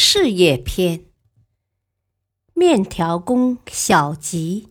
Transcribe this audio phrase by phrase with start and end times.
[0.00, 1.06] 事业篇：
[2.54, 4.68] 面条工小吉。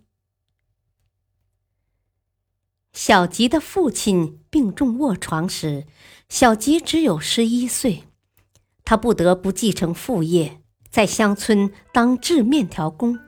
[2.93, 5.85] 小吉的父亲病重卧床时，
[6.29, 8.05] 小吉只有十一岁，
[8.85, 13.19] 他不得不继承父业，在乡村当制面条工。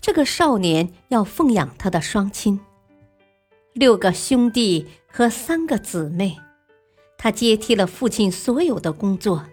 [0.00, 2.60] 这个少年要奉养他的双亲，
[3.72, 6.38] 六个兄弟和三个姊妹，
[7.18, 9.46] 他接替了父亲所有的工作。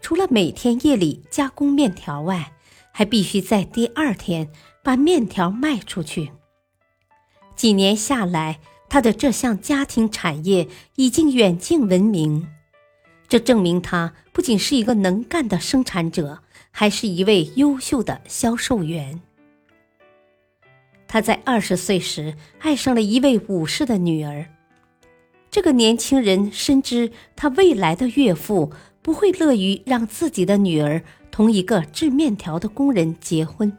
[0.00, 2.52] 除了每天夜里加工面条外，
[2.92, 4.48] 还必须在第二天
[4.82, 6.30] 把面条卖出去。
[7.56, 12.46] 几年下来，他的这项家庭产业已经远近闻名。
[13.28, 19.20] 这证明他不仅是一个能干的生产者，还是一位优秀的销售员。
[21.08, 24.46] 他在二十岁时爱上了一位武士的女儿。
[25.50, 28.72] 这个年轻人深知他未来的岳父。
[29.06, 33.72] 不会乐于让自己的女儿同一个制面条的工人结婚，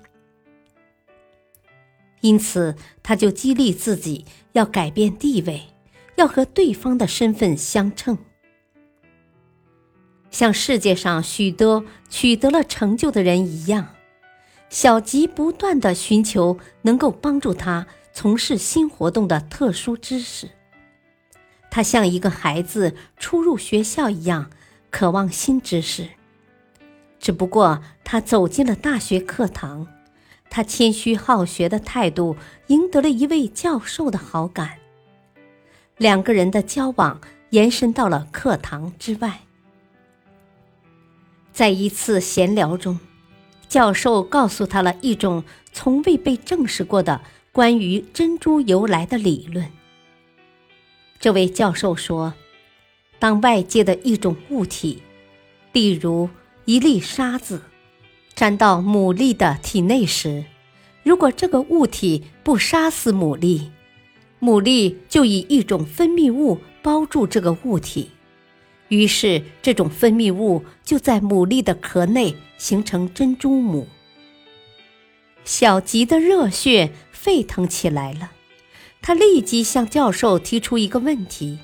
[2.21, 5.63] 因此他就激励自己要改变地位，
[6.15, 8.17] 要和对方的身份相称。
[10.31, 13.95] 像世界上许多取得了成就的人一样，
[14.69, 20.47] 小吉不断的寻求能够帮助他从事新活动的特殊知识。
[21.69, 24.49] 他像一个孩子初入学校一样。
[24.97, 26.07] 渴望新知识，
[27.19, 29.85] 只不过他走进了大学课堂，
[30.49, 32.35] 他谦虚好学的态度
[32.65, 34.79] 赢得了一位教授的好感。
[35.97, 37.21] 两个人的交往
[37.51, 39.41] 延伸到了课堂之外。
[41.53, 42.99] 在一次闲聊中，
[43.69, 47.21] 教授告诉他了一种从未被证实过的
[47.51, 49.71] 关于珍珠由来的理论。
[51.19, 52.33] 这位教授说。
[53.19, 55.01] 当外界的一种物体，
[55.73, 56.29] 例如
[56.65, 57.61] 一粒沙子，
[58.35, 60.45] 沾到牡蛎的体内时，
[61.03, 63.69] 如果这个物体不杀死牡蛎，
[64.39, 68.11] 牡蛎就以一种分泌物包住这个物体，
[68.89, 73.87] 于是这种分泌物就在牡蛎的壳内形成珍珠母。
[75.43, 78.31] 小吉的热血沸腾起来了，
[79.01, 81.57] 他立即向教授提出一个问题。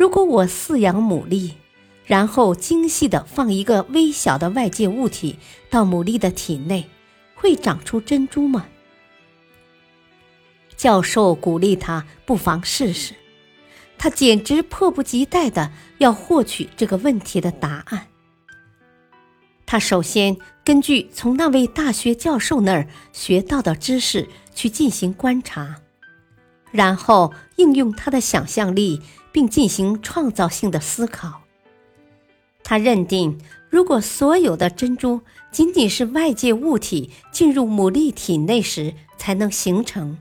[0.00, 1.52] 如果我饲养牡蛎，
[2.06, 5.38] 然后精细地放一个微小的外界物体
[5.68, 6.88] 到牡蛎的体内，
[7.34, 8.66] 会长出珍珠吗？
[10.74, 13.12] 教授鼓励他不妨试试，
[13.98, 18.06] 他简直迫不及待地要获取这个问题的答案。
[19.66, 20.34] 他首先
[20.64, 25.76] 根据从那位大学教授那儿学到的知识去进行观察，
[26.70, 29.00] 然后应用他的想象力。
[29.32, 31.42] 并进行创造性的思考。
[32.62, 33.38] 他认定，
[33.68, 35.20] 如果所有的珍珠
[35.52, 40.18] 仅仅是外界物体进入牡蛎体内时才能形成，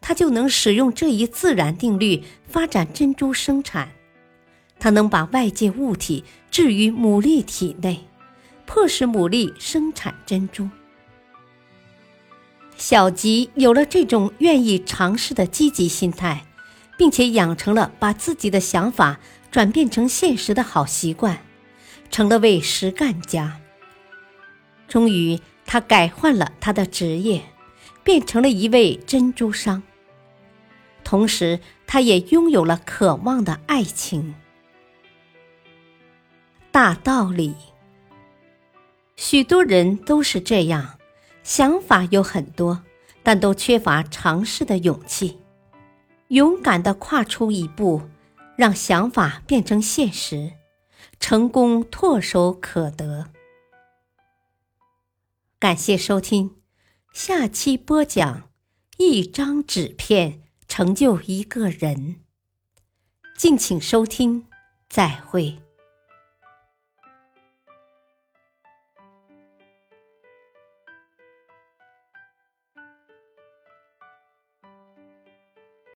[0.00, 3.88] 他就能使用这一自然定律发展珍珠生产。
[4.78, 8.04] 他能把外界物体置于牡蛎体内，
[8.64, 10.68] 迫使牡蛎生产珍珠。
[12.76, 16.42] 小吉有了这种愿意尝试的积极心态。
[16.98, 19.20] 并且养成了把自己的想法
[19.50, 21.38] 转变成现实的好习惯，
[22.10, 23.60] 成了位实干家。
[24.88, 27.42] 终于，他改换了他的职业，
[28.02, 29.82] 变成了一位珍珠商。
[31.04, 34.34] 同时，他也拥有了渴望的爱情。
[36.70, 37.54] 大道理，
[39.16, 40.98] 许多人都是这样，
[41.46, 42.82] 想法有很多，
[43.22, 45.38] 但都缺乏尝试的勇气。
[46.26, 48.02] 勇敢的跨出一步，
[48.56, 50.54] 让想法变成现实，
[51.20, 53.28] 成功唾手可得。
[55.60, 56.56] 感谢收听，
[57.12, 58.50] 下期播讲：
[58.96, 62.16] 一张纸片成就一个人。
[63.38, 64.48] 敬请收听，
[64.88, 65.62] 再会。